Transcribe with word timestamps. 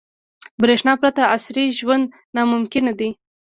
•برېښنا 0.61 0.93
پرته 1.01 1.21
عصري 1.35 1.65
ژوند 1.79 2.05
ناممکن 2.35 2.85
دی. 2.99 3.09